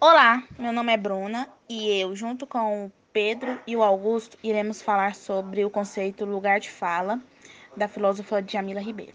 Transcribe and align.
Olá, 0.00 0.44
meu 0.56 0.72
nome 0.72 0.92
é 0.92 0.96
Bruna 0.96 1.48
e 1.68 2.00
eu, 2.00 2.14
junto 2.14 2.46
com 2.46 2.86
o 2.86 2.92
Pedro 3.12 3.60
e 3.66 3.74
o 3.74 3.82
Augusto, 3.82 4.38
iremos 4.44 4.80
falar 4.80 5.16
sobre 5.16 5.64
o 5.64 5.70
conceito 5.70 6.24
lugar 6.24 6.60
de 6.60 6.70
fala 6.70 7.20
da 7.76 7.88
filósofa 7.88 8.40
Jamila 8.46 8.80
Ribeiro. 8.80 9.12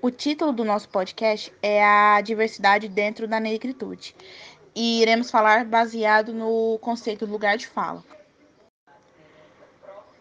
O 0.00 0.10
título 0.10 0.52
do 0.52 0.64
nosso 0.64 0.88
podcast 0.88 1.52
é 1.62 1.84
A 1.84 2.18
Diversidade 2.22 2.88
Dentro 2.88 3.28
da 3.28 3.38
Negritude 3.38 4.16
e 4.74 5.02
iremos 5.02 5.30
falar 5.30 5.66
baseado 5.66 6.32
no 6.32 6.78
conceito 6.78 7.26
lugar 7.26 7.58
de 7.58 7.66
fala. 7.66 8.02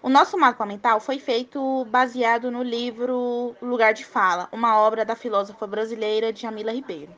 O 0.04 0.10
nosso 0.10 0.38
mapa 0.38 0.66
mental 0.66 1.00
foi 1.00 1.18
feito 1.18 1.86
baseado 1.86 2.52
no 2.52 2.62
livro 2.62 3.56
Lugar 3.62 3.94
de 3.94 4.04
Fala, 4.04 4.50
uma 4.52 4.78
obra 4.78 5.06
da 5.06 5.16
filósofa 5.16 5.66
brasileira 5.66 6.36
Jamila 6.36 6.74
Ribeiro. 6.74 7.16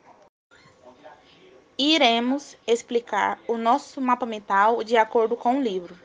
Iremos 1.79 2.55
explicar 2.67 3.39
o 3.47 3.57
nosso 3.57 3.99
mapa 3.99 4.27
mental 4.27 4.83
de 4.83 4.95
acordo 4.97 5.35
com 5.35 5.57
o 5.57 5.61
livro. 5.63 5.97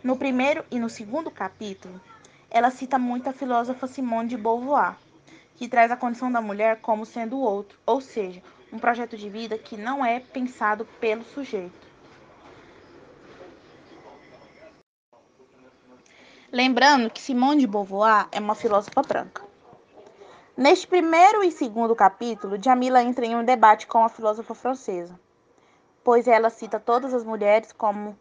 No 0.00 0.16
primeiro 0.16 0.64
e 0.70 0.78
no 0.78 0.88
segundo 0.88 1.28
capítulo, 1.28 2.00
ela 2.48 2.70
cita 2.70 3.00
muito 3.00 3.28
a 3.28 3.32
filósofa 3.32 3.88
Simone 3.88 4.28
de 4.28 4.36
Beauvoir, 4.36 4.94
que 5.56 5.66
traz 5.66 5.90
a 5.90 5.96
condição 5.96 6.30
da 6.30 6.40
mulher 6.40 6.80
como 6.80 7.04
sendo 7.04 7.36
o 7.36 7.42
outro, 7.42 7.76
ou 7.84 8.00
seja, 8.00 8.40
um 8.72 8.78
projeto 8.78 9.16
de 9.16 9.28
vida 9.28 9.58
que 9.58 9.76
não 9.76 10.06
é 10.06 10.20
pensado 10.20 10.84
pelo 11.00 11.24
sujeito. 11.24 11.87
Lembrando 16.50 17.10
que 17.10 17.20
Simone 17.20 17.60
de 17.60 17.66
Beauvoir 17.66 18.26
é 18.32 18.40
uma 18.40 18.54
filósofa 18.54 19.02
branca. 19.02 19.42
Neste 20.56 20.86
primeiro 20.86 21.44
e 21.44 21.52
segundo 21.52 21.94
capítulo, 21.94 22.56
Jamila 22.58 23.02
entra 23.02 23.26
em 23.26 23.36
um 23.36 23.44
debate 23.44 23.86
com 23.86 24.02
a 24.02 24.08
filósofa 24.08 24.54
francesa, 24.54 25.20
pois 26.02 26.26
ela 26.26 26.48
cita 26.48 26.80
todas 26.80 27.12
as 27.12 27.22
mulheres 27.22 27.70
como 27.70 28.18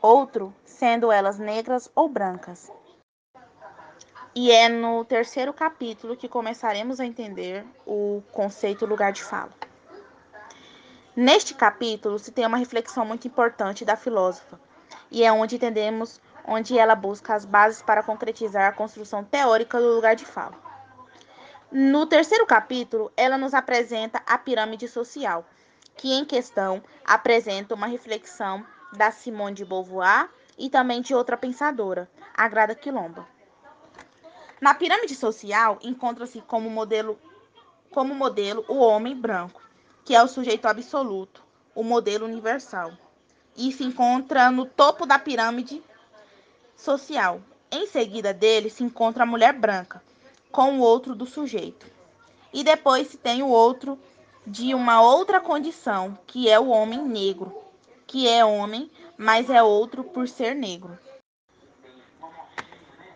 outro, 0.00 0.54
sendo 0.64 1.10
elas 1.10 1.40
negras 1.40 1.90
ou 1.92 2.08
brancas. 2.08 2.70
E 4.32 4.52
é 4.52 4.68
no 4.68 5.04
terceiro 5.04 5.52
capítulo 5.52 6.16
que 6.16 6.28
começaremos 6.28 7.00
a 7.00 7.04
entender 7.04 7.66
o 7.84 8.22
conceito 8.30 8.86
lugar 8.86 9.12
de 9.12 9.24
fala. 9.24 9.50
Neste 11.16 11.52
capítulo 11.54 12.16
se 12.16 12.30
tem 12.30 12.46
uma 12.46 12.58
reflexão 12.58 13.04
muito 13.04 13.26
importante 13.26 13.84
da 13.84 13.96
filósofa, 13.96 14.60
e 15.10 15.24
é 15.24 15.32
onde 15.32 15.56
entendemos 15.56 16.20
onde 16.44 16.78
ela 16.78 16.94
busca 16.94 17.34
as 17.34 17.44
bases 17.44 17.82
para 17.82 18.02
concretizar 18.02 18.68
a 18.68 18.72
construção 18.72 19.24
teórica 19.24 19.78
do 19.80 19.94
lugar 19.94 20.16
de 20.16 20.24
fala. 20.24 20.54
No 21.70 22.06
terceiro 22.06 22.46
capítulo, 22.46 23.12
ela 23.16 23.38
nos 23.38 23.54
apresenta 23.54 24.22
a 24.26 24.36
pirâmide 24.36 24.88
social, 24.88 25.46
que 25.96 26.12
em 26.12 26.24
questão 26.24 26.82
apresenta 27.04 27.74
uma 27.74 27.86
reflexão 27.86 28.66
da 28.92 29.10
Simone 29.10 29.54
de 29.54 29.64
Beauvoir 29.64 30.28
e 30.58 30.68
também 30.68 31.00
de 31.00 31.14
outra 31.14 31.36
pensadora, 31.36 32.10
a 32.34 32.48
Grada 32.48 32.74
Quilomba. 32.74 33.26
Na 34.60 34.74
pirâmide 34.74 35.14
social, 35.14 35.78
encontra-se 35.80 36.40
como 36.42 36.68
modelo, 36.68 37.18
como 37.90 38.14
modelo 38.14 38.64
o 38.68 38.78
homem 38.78 39.14
branco, 39.14 39.62
que 40.04 40.14
é 40.14 40.22
o 40.22 40.28
sujeito 40.28 40.66
absoluto, 40.66 41.42
o 41.74 41.82
modelo 41.82 42.26
universal, 42.26 42.92
e 43.56 43.72
se 43.72 43.84
encontra 43.84 44.50
no 44.50 44.66
topo 44.66 45.06
da 45.06 45.18
pirâmide 45.18 45.82
social. 46.80 47.40
Em 47.70 47.86
seguida 47.86 48.32
dele 48.32 48.70
se 48.70 48.82
encontra 48.82 49.22
a 49.22 49.26
mulher 49.26 49.52
branca, 49.52 50.02
com 50.50 50.78
o 50.78 50.80
outro 50.80 51.14
do 51.14 51.26
sujeito. 51.26 51.86
E 52.52 52.64
depois 52.64 53.08
se 53.08 53.16
tem 53.16 53.42
o 53.42 53.48
outro 53.48 53.98
de 54.46 54.74
uma 54.74 55.00
outra 55.00 55.40
condição, 55.40 56.18
que 56.26 56.48
é 56.48 56.58
o 56.58 56.68
homem 56.68 57.02
negro, 57.02 57.54
que 58.06 58.26
é 58.26 58.44
homem, 58.44 58.90
mas 59.16 59.48
é 59.50 59.62
outro 59.62 60.02
por 60.02 60.26
ser 60.26 60.54
negro. 60.54 60.98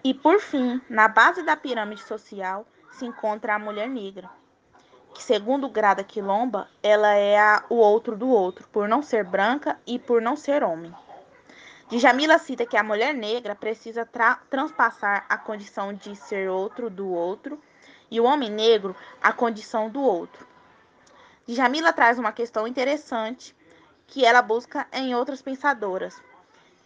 E 0.05 0.13
por 0.13 0.39
fim, 0.39 0.81
na 0.89 1.09
base 1.09 1.43
da 1.43 1.57
pirâmide 1.57 2.03
social 2.03 2.67
se 2.93 3.07
encontra 3.07 3.55
a 3.55 3.59
mulher 3.59 3.89
negra, 3.89 4.31
que 5.15 5.23
segundo 5.23 5.69
Grada 5.69 6.05
Quilomba, 6.05 6.69
ela 6.83 7.15
é 7.15 7.39
a, 7.39 7.65
o 7.71 7.77
outro 7.77 8.17
do 8.17 8.29
outro, 8.29 8.69
por 8.69 8.87
não 8.87 9.03
ser 9.03 9.25
branca 9.25 9.81
e 9.87 9.99
por 9.99 10.21
não 10.21 10.37
ser 10.37 10.63
homem. 10.63 10.95
Djamila 11.91 12.39
cita 12.39 12.65
que 12.65 12.77
a 12.77 12.83
mulher 12.83 13.13
negra 13.13 13.55
precisa 13.55 14.09
transpassar 14.49 15.27
a 15.29 15.37
condição 15.37 15.93
de 15.93 16.17
ser 16.17 16.49
outro 16.49 16.89
do 16.89 17.09
outro 17.09 17.61
e 18.11 18.19
o 18.19 18.25
homem 18.25 18.51
negro 18.51 18.97
a 19.23 19.33
condição 19.33 19.91
do 19.91 20.01
outro. 20.01 20.47
Djamila 21.47 21.93
traz 21.93 22.19
uma 22.19 22.33
questão 22.33 22.67
interessante 22.67 23.55
que 24.07 24.25
ela 24.25 24.41
busca 24.41 24.87
em 24.93 25.15
outras 25.15 25.43
pensadoras 25.43 26.21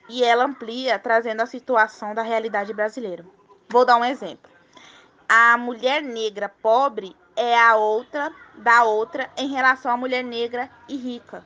e 0.08 0.24
ela 0.24 0.44
amplia 0.44 0.98
trazendo 0.98 1.42
a 1.42 1.46
situação 1.46 2.12
da 2.12 2.22
realidade 2.22 2.72
brasileira. 2.72 3.24
Vou 3.68 3.84
dar 3.84 3.96
um 3.96 4.04
exemplo. 4.04 4.50
A 5.28 5.56
mulher 5.56 6.02
negra 6.02 6.48
pobre 6.48 7.14
é 7.36 7.56
a 7.56 7.76
outra 7.76 8.32
da 8.56 8.82
outra 8.82 9.30
em 9.36 9.48
relação 9.48 9.92
à 9.92 9.96
mulher 9.96 10.24
negra 10.24 10.68
e 10.88 10.96
rica. 10.96 11.44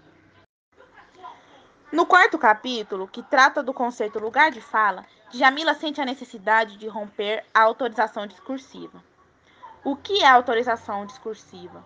No 1.93 2.07
quarto 2.07 2.39
capítulo, 2.39 3.07
que 3.07 3.23
trata 3.23 3.63
do 3.63 3.75
conceito 3.75 4.19
lugar 4.19 4.51
de 4.51 4.63
fala, 4.63 5.05
Jamila 5.31 5.75
sente 5.75 6.01
a 6.01 6.07
necessidade 6.07 6.79
de 6.79 6.89
romper 6.89 7.45
a 7.53 7.61
autorização 7.61 8.27
discursiva. 8.27 9.05
O 9.85 9.95
que 9.95 10.23
é 10.23 10.27
autorização 10.27 11.05
discursiva? 11.05 11.85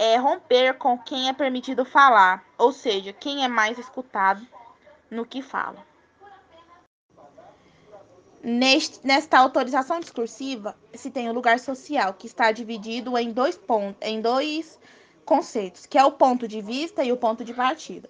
É 0.00 0.16
romper 0.16 0.76
com 0.76 0.98
quem 0.98 1.28
é 1.28 1.32
permitido 1.32 1.84
falar, 1.84 2.44
ou 2.58 2.72
seja, 2.72 3.12
quem 3.12 3.44
é 3.44 3.48
mais 3.48 3.78
escutado 3.78 4.44
no 5.08 5.24
que 5.24 5.40
fala. 5.40 5.86
Neste, 8.42 9.06
nesta 9.06 9.38
autorização 9.38 10.00
discursiva, 10.00 10.76
se 10.92 11.08
tem 11.08 11.30
o 11.30 11.32
lugar 11.32 11.60
social, 11.60 12.14
que 12.14 12.26
está 12.26 12.50
dividido 12.50 13.16
em 13.16 13.30
dois 13.30 13.56
pontos, 13.56 13.96
em 14.02 14.20
dois 14.20 14.76
conceitos, 15.26 15.84
que 15.84 15.98
é 15.98 16.04
o 16.04 16.12
ponto 16.12 16.48
de 16.48 16.62
vista 16.62 17.04
e 17.04 17.12
o 17.12 17.16
ponto 17.16 17.44
de 17.44 17.52
partida. 17.52 18.08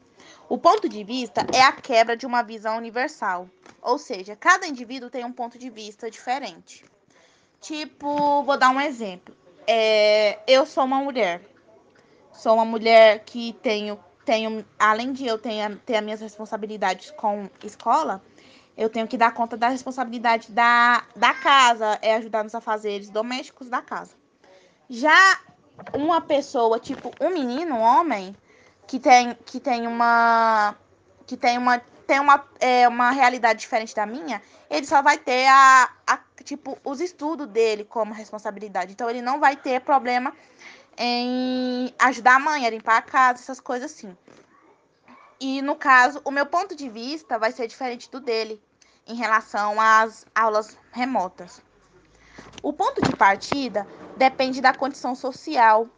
O 0.48 0.58
ponto 0.58 0.88
de 0.88 1.02
vista 1.02 1.44
é 1.52 1.62
a 1.62 1.72
quebra 1.72 2.16
de 2.16 2.26
uma 2.26 2.42
visão 2.42 2.76
universal, 2.76 3.48
ou 3.82 3.98
seja, 3.98 4.36
cada 4.36 4.66
indivíduo 4.66 5.10
tem 5.10 5.24
um 5.24 5.32
ponto 5.32 5.58
de 5.58 5.68
vista 5.70 6.08
diferente. 6.08 6.84
Tipo, 7.60 8.44
vou 8.44 8.56
dar 8.56 8.70
um 8.70 8.80
exemplo. 8.80 9.34
É, 9.66 10.38
eu 10.46 10.64
sou 10.64 10.84
uma 10.84 10.98
mulher. 10.98 11.40
Sou 12.32 12.54
uma 12.54 12.64
mulher 12.64 13.24
que 13.24 13.54
tenho, 13.62 13.98
tenho 14.24 14.64
além 14.78 15.12
de 15.12 15.26
eu 15.26 15.38
ter, 15.38 15.76
ter 15.86 15.96
as 15.96 16.04
minhas 16.04 16.20
responsabilidades 16.20 17.10
com 17.12 17.48
escola, 17.64 18.22
eu 18.76 18.90
tenho 18.90 19.08
que 19.08 19.16
dar 19.16 19.32
conta 19.32 19.56
da 19.56 19.68
responsabilidade 19.68 20.52
da, 20.52 21.02
da 21.16 21.32
casa, 21.32 21.98
é 22.02 22.14
ajudar 22.16 22.44
nos 22.44 22.54
afazeres 22.54 23.08
domésticos 23.08 23.70
da 23.70 23.80
casa. 23.80 24.12
Já 24.88 25.40
uma 25.92 26.20
pessoa, 26.20 26.78
tipo 26.78 27.10
um 27.20 27.30
menino, 27.30 27.76
um 27.76 27.80
homem, 27.80 28.34
que 28.86 28.98
tem, 28.98 29.34
que 29.44 29.60
tem 29.60 29.86
uma 29.86 30.76
que 31.26 31.36
tem 31.36 31.58
uma 31.58 31.80
tem 32.06 32.20
uma, 32.20 32.44
é, 32.60 32.86
uma 32.86 33.10
realidade 33.10 33.58
diferente 33.58 33.92
da 33.94 34.06
minha, 34.06 34.40
ele 34.70 34.86
só 34.86 35.02
vai 35.02 35.18
ter 35.18 35.48
a, 35.48 35.90
a 36.06 36.18
tipo 36.44 36.78
os 36.84 37.00
estudos 37.00 37.48
dele 37.48 37.84
como 37.84 38.14
responsabilidade. 38.14 38.92
Então 38.92 39.10
ele 39.10 39.20
não 39.20 39.40
vai 39.40 39.56
ter 39.56 39.80
problema 39.80 40.32
em 40.96 41.92
ajudar 41.98 42.36
a 42.36 42.38
mãe 42.38 42.64
a 42.64 42.70
limpar 42.70 42.98
a 42.98 43.02
casa, 43.02 43.40
essas 43.40 43.60
coisas 43.60 43.92
assim. 43.92 44.16
E 45.40 45.60
no 45.60 45.76
caso, 45.76 46.20
o 46.24 46.30
meu 46.30 46.46
ponto 46.46 46.74
de 46.74 46.88
vista 46.88 47.38
vai 47.38 47.52
ser 47.52 47.66
diferente 47.66 48.10
do 48.10 48.20
dele 48.20 48.62
em 49.06 49.14
relação 49.14 49.80
às 49.80 50.24
aulas 50.34 50.78
remotas. 50.92 51.60
O 52.62 52.72
ponto 52.72 53.02
de 53.02 53.14
partida 53.14 53.86
depende 54.16 54.60
da 54.60 54.72
condição 54.72 55.14
social 55.14 55.88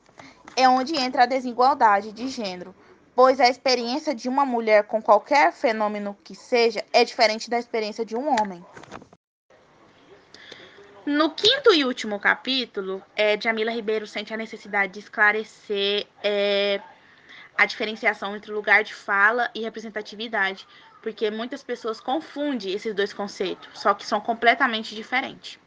é 0.57 0.69
onde 0.69 0.97
entra 0.97 1.23
a 1.23 1.27
desigualdade 1.27 2.13
de 2.13 2.29
gênero, 2.29 2.75
pois 3.15 3.41
a 3.41 3.49
experiência 3.49 4.15
de 4.15 4.29
uma 4.29 4.45
mulher 4.45 4.85
com 4.85 5.01
qualquer 5.01 5.53
fenômeno 5.53 6.17
que 6.25 6.35
seja 6.35 6.85
é 6.93 7.05
diferente 7.05 7.49
da 7.49 7.59
experiência 7.59 8.05
de 8.05 8.17
um 8.17 8.29
homem. 8.29 8.65
No 11.07 11.31
quinto 11.31 11.73
e 11.73 11.85
último 11.85 12.21
capítulo, 12.21 13.03
é, 13.17 13.41
Jamila 13.41 13.71
Ribeiro 13.71 14.07
sente 14.07 14.35
a 14.35 14.37
necessidade 14.37 14.93
de 14.93 14.99
esclarecer 14.99 16.07
é, 16.23 16.83
a 17.57 17.65
diferenciação 17.65 18.37
entre 18.37 18.53
lugar 18.53 18.85
de 18.85 18.93
fala 18.93 19.51
e 19.55 19.63
representatividade, 19.63 20.67
porque 21.03 21.31
muitas 21.31 21.63
pessoas 21.63 21.99
confundem 21.99 22.73
esses 22.73 22.95
dois 22.95 23.13
conceitos, 23.13 23.69
só 23.81 23.95
que 23.95 24.05
são 24.05 24.21
completamente 24.21 24.95
diferentes. 24.95 25.59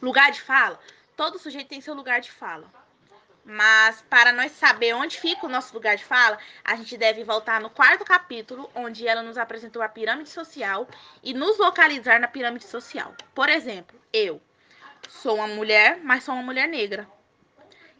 Lugar 0.00 0.30
de 0.30 0.40
fala, 0.40 0.78
todo 1.18 1.36
sujeito 1.36 1.66
tem 1.66 1.80
seu 1.80 1.94
lugar 1.94 2.20
de 2.20 2.30
fala. 2.30 2.72
Mas 3.44 4.00
para 4.08 4.32
nós 4.32 4.52
saber 4.52 4.94
onde 4.94 5.18
fica 5.18 5.46
o 5.46 5.48
nosso 5.48 5.74
lugar 5.74 5.96
de 5.96 6.04
fala, 6.04 6.38
a 6.62 6.76
gente 6.76 6.96
deve 6.96 7.24
voltar 7.24 7.60
no 7.60 7.68
quarto 7.68 8.04
capítulo, 8.04 8.70
onde 8.72 9.08
ela 9.08 9.20
nos 9.20 9.36
apresentou 9.36 9.82
a 9.82 9.88
pirâmide 9.88 10.28
social 10.28 10.86
e 11.20 11.34
nos 11.34 11.58
localizar 11.58 12.20
na 12.20 12.28
pirâmide 12.28 12.66
social. 12.66 13.12
Por 13.34 13.48
exemplo, 13.48 14.00
eu 14.12 14.40
sou 15.08 15.38
uma 15.38 15.48
mulher, 15.48 15.98
mas 16.04 16.22
sou 16.22 16.34
uma 16.34 16.42
mulher 16.44 16.68
negra. 16.68 17.08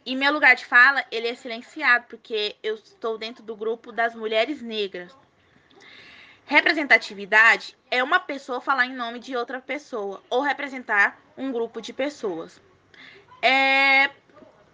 E 0.05 0.15
meu 0.15 0.31
lugar 0.31 0.55
de 0.55 0.65
fala, 0.65 1.03
ele 1.11 1.27
é 1.27 1.35
silenciado, 1.35 2.05
porque 2.07 2.55
eu 2.63 2.75
estou 2.75 3.17
dentro 3.17 3.43
do 3.43 3.53
grupo 3.53 3.91
das 3.91 4.15
mulheres 4.15 4.61
negras. 4.61 5.13
Representatividade 6.45 7.75
é 7.91 8.01
uma 8.01 8.19
pessoa 8.19 8.61
falar 8.61 8.85
em 8.85 8.93
nome 8.93 9.19
de 9.19 9.35
outra 9.35 9.59
pessoa 9.59 10.23
ou 10.29 10.39
representar 10.41 11.19
um 11.37 11.51
grupo 11.51 11.81
de 11.81 11.91
pessoas. 11.91 12.61
É, 13.41 14.09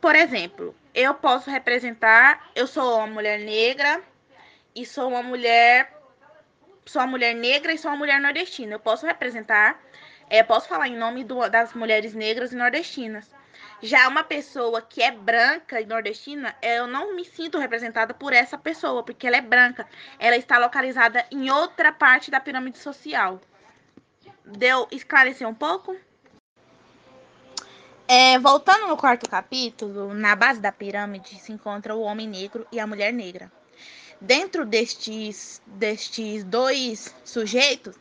por 0.02 0.16
exemplo, 0.16 0.76
eu 0.94 1.14
posso 1.14 1.50
representar, 1.50 2.50
eu 2.56 2.68
sou 2.68 2.98
uma 2.98 3.08
mulher 3.08 3.40
negra 3.40 4.02
e 4.76 4.86
sou 4.86 5.10
uma 5.10 5.22
mulher 5.24 5.96
sou 6.86 7.02
uma 7.02 7.08
mulher 7.08 7.34
negra 7.34 7.74
e 7.74 7.78
sou 7.78 7.92
uma 7.92 7.98
mulher 7.98 8.22
nordestina. 8.22 8.74
Eu 8.74 8.80
posso 8.80 9.06
representar, 9.06 9.82
é, 10.30 10.44
posso 10.44 10.68
falar 10.68 10.88
em 10.88 10.96
nome 10.96 11.24
do, 11.24 11.48
das 11.50 11.74
mulheres 11.74 12.14
negras 12.14 12.54
e 12.54 12.56
nordestinas. 12.56 13.30
Já 13.82 14.08
uma 14.08 14.24
pessoa 14.24 14.82
que 14.82 15.02
é 15.02 15.12
branca 15.12 15.82
e 15.82 15.86
nordestina, 15.86 16.56
eu 16.62 16.88
não 16.88 17.16
me 17.16 17.26
sinto 17.26 17.58
representada 17.58 18.14
por 18.14 18.34
essa 18.34 18.58
pessoa, 18.58 19.04
porque 19.04 19.28
ela 19.28 19.38
é 19.38 19.42
branca. 19.42 19.88
Ela 20.18 20.38
está 20.38 20.58
localizada 20.58 21.26
em 21.32 21.50
outra 21.50 21.92
parte 21.92 22.32
da 22.32 22.40
pirâmide 22.40 22.78
social. 22.78 23.42
Deu 24.46 24.88
esclarecer 24.92 25.48
um 25.48 25.54
pouco? 25.54 25.96
É, 28.08 28.38
voltando 28.38 28.88
no 28.88 28.96
quarto 28.96 29.28
capítulo, 29.28 30.14
na 30.14 30.36
base 30.36 30.60
da 30.60 30.72
pirâmide 30.72 31.40
se 31.40 31.52
encontra 31.52 31.96
o 31.96 32.02
homem 32.02 32.28
negro 32.28 32.68
e 32.72 32.80
a 32.80 32.86
mulher 32.86 33.12
negra. 33.12 33.52
Dentro 34.22 34.64
destes, 34.64 35.60
destes 35.66 36.44
dois 36.44 37.14
sujeitos, 37.26 37.96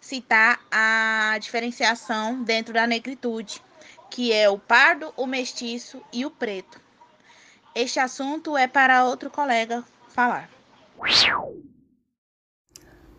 se 0.00 0.16
está 0.16 0.58
a 0.70 1.36
diferenciação 1.38 2.42
dentro 2.42 2.72
da 2.72 2.86
negritude, 2.86 3.62
que 4.10 4.32
é 4.32 4.48
o 4.48 4.58
pardo, 4.58 5.12
o 5.18 5.26
mestiço 5.26 6.02
e 6.10 6.24
o 6.24 6.30
preto. 6.30 6.80
Este 7.74 8.00
assunto 8.00 8.56
é 8.56 8.66
para 8.66 9.04
outro 9.04 9.30
colega 9.30 9.84
falar. 10.08 10.48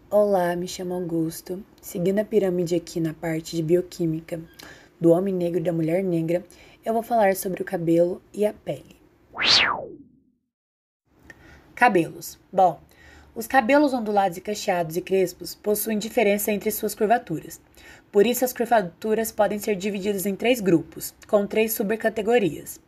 Olá, 0.09 0.55
me 0.55 0.67
chamo 0.67 0.95
Augusto. 0.95 1.63
Seguindo 1.79 2.19
a 2.19 2.25
pirâmide 2.25 2.75
aqui 2.75 2.99
na 2.99 3.13
parte 3.13 3.55
de 3.55 3.61
bioquímica 3.61 4.41
do 4.99 5.11
homem 5.11 5.33
negro 5.33 5.59
e 5.59 5.63
da 5.63 5.73
mulher 5.73 6.03
negra, 6.03 6.43
eu 6.85 6.93
vou 6.93 7.03
falar 7.03 7.35
sobre 7.35 7.61
o 7.61 7.65
cabelo 7.65 8.21
e 8.33 8.45
a 8.45 8.53
pele. 8.53 8.95
Cabelos. 11.75 12.39
Bom, 12.51 12.79
os 13.35 13.47
cabelos 13.47 13.93
ondulados 13.93 14.37
e 14.37 14.41
cacheados 14.41 14.95
e 14.95 15.01
crespos 15.01 15.55
possuem 15.55 15.97
diferença 15.97 16.51
entre 16.51 16.69
suas 16.69 16.93
curvaturas. 16.93 17.59
Por 18.11 18.27
isso, 18.27 18.45
as 18.45 18.53
curvaturas 18.53 19.31
podem 19.31 19.57
ser 19.57 19.75
divididas 19.75 20.27
em 20.27 20.35
três 20.35 20.61
grupos, 20.61 21.15
com 21.27 21.47
três 21.47 21.73
subcategorias: 21.73 22.79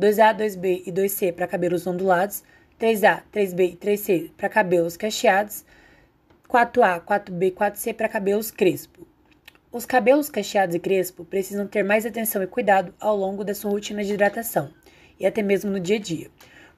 2A, 0.00 0.34
2B 0.34 0.84
e 0.86 0.90
2C 0.90 1.34
para 1.34 1.46
cabelos 1.46 1.86
ondulados, 1.86 2.42
3A, 2.80 3.22
3B 3.30 3.74
e 3.74 3.76
3C 3.76 4.30
para 4.38 4.48
cabelos 4.48 4.96
cacheados, 4.96 5.66
4A, 6.48 7.04
4B 7.04 7.48
e 7.48 7.50
4C 7.50 7.92
para 7.92 8.08
cabelos 8.08 8.50
crespo. 8.50 9.06
Os 9.72 9.86
cabelos 9.86 10.28
cacheados 10.28 10.74
e 10.74 10.80
crespo 10.80 11.24
precisam 11.24 11.64
ter 11.64 11.84
mais 11.84 12.04
atenção 12.04 12.42
e 12.42 12.46
cuidado 12.46 12.92
ao 12.98 13.16
longo 13.16 13.44
da 13.44 13.54
sua 13.54 13.70
rotina 13.70 14.02
de 14.02 14.14
hidratação 14.14 14.68
e 15.18 15.24
até 15.24 15.42
mesmo 15.42 15.70
no 15.70 15.78
dia 15.78 15.94
a 15.94 16.00
dia. 16.00 16.28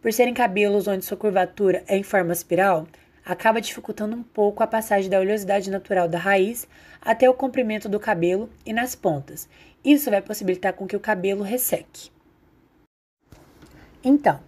Por 0.02 0.12
serem 0.12 0.34
cabelos 0.34 0.86
onde 0.86 1.02
sua 1.02 1.16
curvatura 1.16 1.82
é 1.86 1.96
em 1.96 2.02
forma 2.02 2.34
espiral, 2.34 2.86
acaba 3.24 3.62
dificultando 3.62 4.14
um 4.14 4.22
pouco 4.22 4.62
a 4.62 4.66
passagem 4.66 5.08
da 5.08 5.18
oleosidade 5.18 5.70
natural 5.70 6.06
da 6.06 6.18
raiz 6.18 6.68
até 7.00 7.30
o 7.30 7.34
comprimento 7.34 7.88
do 7.88 7.98
cabelo 7.98 8.50
e 8.66 8.74
nas 8.74 8.94
pontas. 8.94 9.48
Isso 9.82 10.10
vai 10.10 10.20
possibilitar 10.20 10.74
com 10.74 10.86
que 10.86 10.96
o 10.96 11.00
cabelo 11.00 11.42
resseque. 11.42 12.10
Então, 14.04 14.38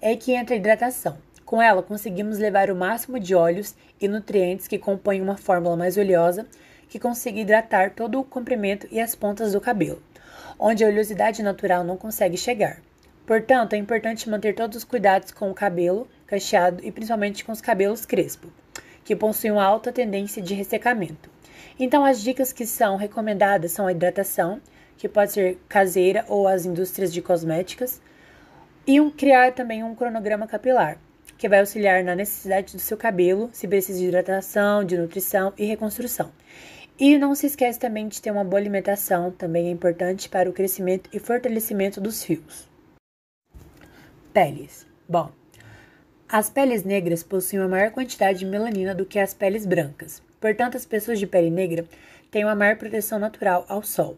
é 0.00 0.16
que 0.16 0.32
entra 0.32 0.56
a 0.56 0.58
hidratação. 0.58 1.18
Com 1.44 1.62
ela, 1.62 1.84
conseguimos 1.84 2.38
levar 2.38 2.68
o 2.68 2.74
máximo 2.74 3.20
de 3.20 3.32
óleos 3.32 3.76
e 4.00 4.08
nutrientes 4.08 4.66
que 4.66 4.78
compõem 4.78 5.20
uma 5.20 5.36
fórmula 5.36 5.76
mais 5.76 5.96
oleosa 5.96 6.48
que 6.92 6.98
consiga 6.98 7.40
hidratar 7.40 7.94
todo 7.94 8.20
o 8.20 8.24
comprimento 8.24 8.86
e 8.90 9.00
as 9.00 9.14
pontas 9.14 9.52
do 9.52 9.60
cabelo, 9.62 10.02
onde 10.58 10.84
a 10.84 10.88
oleosidade 10.88 11.42
natural 11.42 11.82
não 11.82 11.96
consegue 11.96 12.36
chegar. 12.36 12.82
Portanto, 13.26 13.72
é 13.72 13.78
importante 13.78 14.28
manter 14.28 14.54
todos 14.54 14.76
os 14.76 14.84
cuidados 14.84 15.30
com 15.30 15.50
o 15.50 15.54
cabelo 15.54 16.06
cacheado 16.26 16.84
e 16.84 16.92
principalmente 16.92 17.46
com 17.46 17.50
os 17.50 17.62
cabelos 17.62 18.04
crespo, 18.04 18.52
que 19.06 19.16
possuem 19.16 19.54
uma 19.54 19.64
alta 19.64 19.90
tendência 19.90 20.42
de 20.42 20.52
ressecamento. 20.52 21.30
Então, 21.80 22.04
as 22.04 22.20
dicas 22.20 22.52
que 22.52 22.66
são 22.66 22.96
recomendadas 22.96 23.72
são 23.72 23.86
a 23.86 23.92
hidratação, 23.92 24.60
que 24.98 25.08
pode 25.08 25.32
ser 25.32 25.58
caseira 25.66 26.26
ou 26.28 26.46
as 26.46 26.66
indústrias 26.66 27.10
de 27.10 27.22
cosméticas, 27.22 28.02
e 28.86 29.00
um, 29.00 29.10
criar 29.10 29.52
também 29.52 29.82
um 29.82 29.94
cronograma 29.94 30.46
capilar, 30.46 30.98
que 31.38 31.48
vai 31.48 31.60
auxiliar 31.60 32.04
na 32.04 32.14
necessidade 32.14 32.76
do 32.76 32.82
seu 32.82 32.98
cabelo, 32.98 33.48
se 33.50 33.66
precisa 33.66 33.98
de 33.98 34.08
hidratação, 34.08 34.84
de 34.84 34.98
nutrição 34.98 35.54
e 35.56 35.64
reconstrução. 35.64 36.30
E 37.04 37.18
não 37.18 37.34
se 37.34 37.46
esquece 37.46 37.80
também 37.80 38.06
de 38.06 38.22
ter 38.22 38.30
uma 38.30 38.44
boa 38.44 38.60
alimentação, 38.60 39.32
também 39.32 39.66
é 39.66 39.70
importante 39.72 40.28
para 40.28 40.48
o 40.48 40.52
crescimento 40.52 41.10
e 41.12 41.18
fortalecimento 41.18 42.00
dos 42.00 42.22
fios. 42.22 42.70
Peles. 44.32 44.86
Bom, 45.08 45.32
as 46.28 46.48
peles 46.48 46.84
negras 46.84 47.24
possuem 47.24 47.60
uma 47.60 47.68
maior 47.70 47.90
quantidade 47.90 48.38
de 48.38 48.46
melanina 48.46 48.94
do 48.94 49.04
que 49.04 49.18
as 49.18 49.34
peles 49.34 49.66
brancas. 49.66 50.22
Portanto, 50.40 50.76
as 50.76 50.86
pessoas 50.86 51.18
de 51.18 51.26
pele 51.26 51.50
negra 51.50 51.84
têm 52.30 52.44
uma 52.44 52.54
maior 52.54 52.76
proteção 52.76 53.18
natural 53.18 53.66
ao 53.68 53.82
sol. 53.82 54.16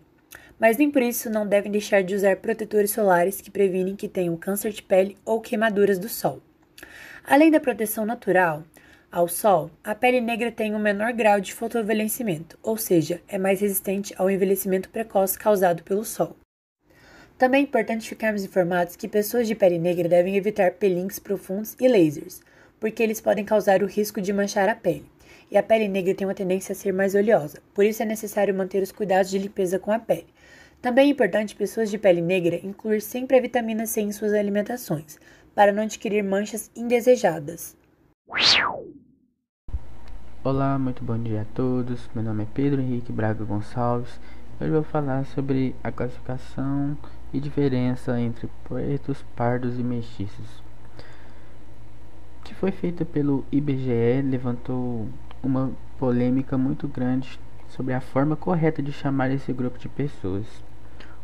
Mas 0.60 0.76
nem 0.76 0.90
por 0.90 1.00
isso 1.00 1.30
não 1.30 1.46
devem 1.46 1.72
deixar 1.72 2.02
de 2.02 2.14
usar 2.14 2.36
protetores 2.36 2.90
solares 2.90 3.40
que 3.40 3.50
previnem 3.50 3.96
que 3.96 4.08
tenham 4.08 4.36
câncer 4.36 4.72
de 4.72 4.82
pele 4.82 5.16
ou 5.24 5.40
queimaduras 5.40 5.98
do 5.98 6.10
sol. 6.10 6.42
Além 7.24 7.50
da 7.50 7.60
proteção 7.60 8.04
natural 8.04 8.62
ao 9.14 9.28
sol, 9.28 9.70
a 9.84 9.94
pele 9.94 10.20
negra 10.20 10.50
tem 10.50 10.74
um 10.74 10.78
menor 10.80 11.12
grau 11.12 11.40
de 11.40 11.54
fotoenvelhecimento, 11.54 12.58
ou 12.60 12.76
seja, 12.76 13.20
é 13.28 13.38
mais 13.38 13.60
resistente 13.60 14.12
ao 14.18 14.28
envelhecimento 14.28 14.88
precoce 14.88 15.38
causado 15.38 15.84
pelo 15.84 16.04
sol. 16.04 16.36
Também 17.38 17.60
é 17.60 17.62
importante 17.62 18.08
ficarmos 18.08 18.42
informados 18.42 18.96
que 18.96 19.06
pessoas 19.06 19.46
de 19.46 19.54
pele 19.54 19.78
negra 19.78 20.08
devem 20.08 20.34
evitar 20.34 20.72
pelinks 20.72 21.20
profundos 21.20 21.76
e 21.78 21.86
lasers, 21.86 22.40
porque 22.80 23.04
eles 23.04 23.20
podem 23.20 23.44
causar 23.44 23.84
o 23.84 23.86
risco 23.86 24.20
de 24.20 24.32
manchar 24.32 24.68
a 24.68 24.74
pele. 24.74 25.06
E 25.48 25.56
a 25.56 25.62
pele 25.62 25.86
negra 25.86 26.12
tem 26.12 26.26
uma 26.26 26.34
tendência 26.34 26.72
a 26.72 26.76
ser 26.76 26.92
mais 26.92 27.14
oleosa, 27.14 27.62
por 27.72 27.84
isso 27.84 28.02
é 28.02 28.06
necessário 28.06 28.52
manter 28.52 28.82
os 28.82 28.90
cuidados 28.90 29.30
de 29.30 29.38
limpeza 29.38 29.78
com 29.78 29.92
a 29.92 29.98
pele. 30.00 30.26
Também 30.82 31.06
é 31.06 31.12
importante 31.12 31.54
pessoas 31.54 31.88
de 31.88 31.98
pele 31.98 32.20
negra 32.20 32.58
incluir 32.64 33.00
sempre 33.00 33.36
a 33.36 33.40
vitamina 33.40 33.86
C 33.86 34.00
em 34.00 34.10
suas 34.10 34.32
alimentações, 34.32 35.20
para 35.54 35.70
não 35.70 35.84
adquirir 35.84 36.24
manchas 36.24 36.68
indesejadas. 36.74 37.76
Olá, 40.44 40.78
muito 40.78 41.02
bom 41.02 41.16
dia 41.16 41.40
a 41.40 41.44
todos. 41.54 42.06
Meu 42.14 42.22
nome 42.22 42.42
é 42.42 42.46
Pedro 42.52 42.78
Henrique 42.78 43.10
Braga 43.10 43.42
Gonçalves. 43.42 44.20
Hoje 44.60 44.70
vou 44.70 44.82
falar 44.82 45.24
sobre 45.24 45.74
a 45.82 45.90
classificação 45.90 46.98
e 47.32 47.40
diferença 47.40 48.20
entre 48.20 48.50
pretos, 48.68 49.24
pardos 49.34 49.78
e 49.78 49.82
mestiços. 49.82 50.62
Que 52.44 52.54
foi 52.54 52.70
feita 52.72 53.06
pelo 53.06 53.42
IBGE 53.50 54.20
levantou 54.22 55.08
uma 55.42 55.72
polêmica 55.98 56.58
muito 56.58 56.86
grande 56.86 57.40
sobre 57.66 57.94
a 57.94 58.00
forma 58.02 58.36
correta 58.36 58.82
de 58.82 58.92
chamar 58.92 59.30
esse 59.30 59.50
grupo 59.50 59.78
de 59.78 59.88
pessoas. 59.88 60.44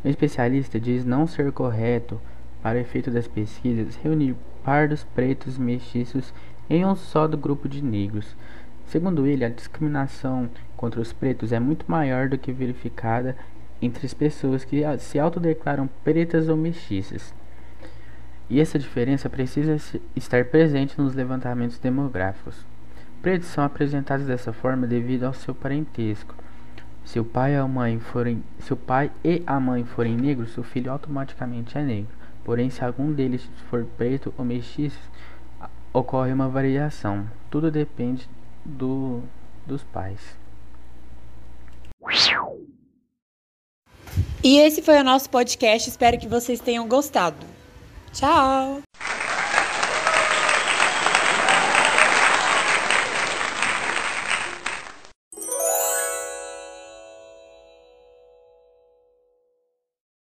O 0.03 0.09
especialista 0.09 0.81
diz 0.81 1.05
não 1.05 1.27
ser 1.27 1.53
correto, 1.53 2.19
para 2.63 2.81
efeito 2.81 3.11
das 3.11 3.29
pesquisas, 3.29 3.97
reunir 3.97 4.35
pardos, 4.65 5.05
pretos 5.05 5.59
e 5.59 5.61
mestiços 5.61 6.33
em 6.71 6.87
um 6.87 6.95
só 6.95 7.27
do 7.27 7.37
grupo 7.37 7.69
de 7.69 7.83
negros. 7.83 8.37
Segundo 8.91 9.25
ele, 9.25 9.45
a 9.45 9.49
discriminação 9.49 10.51
contra 10.77 11.01
os 11.01 11.13
pretos 11.13 11.53
é 11.53 11.61
muito 11.61 11.89
maior 11.89 12.29
do 12.29 12.37
que 12.37 12.51
verificada 12.51 13.37
entre 13.81 14.05
as 14.05 14.13
pessoas 14.13 14.65
que 14.65 14.83
se 14.99 15.17
autodeclaram 15.17 15.89
pretas 16.03 16.49
ou 16.49 16.57
mestiças. 16.57 17.33
E 18.49 18.59
essa 18.59 18.81
diferença 18.81 19.31
precisa 19.31 19.77
estar 20.17 20.45
presente 20.47 21.01
nos 21.01 21.15
levantamentos 21.15 21.79
demográficos. 21.79 22.67
Pretos 23.23 23.47
são 23.47 23.63
apresentados 23.63 24.27
dessa 24.27 24.53
forma 24.53 24.89
devido 24.89 25.23
ao 25.23 25.35
seu 25.35 25.55
parentesco. 25.55 26.35
Se 27.05 27.21
o 27.21 27.25
pai, 27.25 27.55
a 27.55 27.69
mãe 27.69 28.01
forem, 28.01 28.43
se 28.59 28.73
o 28.73 28.77
pai 28.77 29.13
e 29.23 29.41
a 29.47 29.61
mãe 29.61 29.85
forem 29.85 30.17
negros, 30.17 30.59
o 30.59 30.65
filho 30.65 30.91
automaticamente 30.91 31.79
é 31.79 31.83
negro. 31.85 32.13
Porém, 32.43 32.69
se 32.69 32.85
algum 32.85 33.13
deles 33.13 33.49
for 33.71 33.87
preto 33.97 34.35
ou 34.37 34.45
mestiço, 34.45 34.99
ocorre 35.93 36.33
uma 36.33 36.49
variação. 36.49 37.25
Tudo 37.49 37.71
depende 37.71 38.29
do, 38.65 39.23
dos 39.67 39.83
pais. 39.85 40.21
E 44.43 44.59
esse 44.59 44.83
foi 44.83 44.99
o 44.99 45.05
nosso 45.05 45.29
podcast. 45.29 45.89
Espero 45.89 46.19
que 46.19 46.27
vocês 46.27 46.61
tenham 46.61 46.89
gostado. 46.89 47.47
Tchau! 48.13 48.81